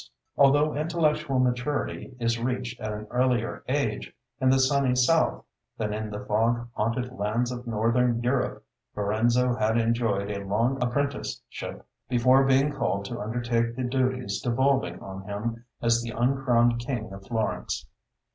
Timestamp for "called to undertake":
12.73-13.75